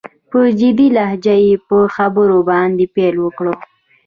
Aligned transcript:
په 0.29 0.39
جدي 0.59 0.87
لهجه 0.97 1.35
يې 1.45 1.53
په 1.67 1.77
خبرو 1.95 2.37
باندې 2.49 2.85
پيل 2.95 3.15
وکړ. 3.21 3.45